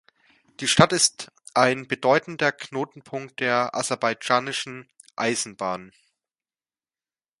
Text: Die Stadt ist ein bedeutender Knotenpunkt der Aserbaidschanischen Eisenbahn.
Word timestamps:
Die 0.61 0.67
Stadt 0.67 0.93
ist 0.93 1.31
ein 1.53 1.87
bedeutender 1.87 2.51
Knotenpunkt 2.51 3.39
der 3.39 3.75
Aserbaidschanischen 3.75 4.89
Eisenbahn. 5.15 5.91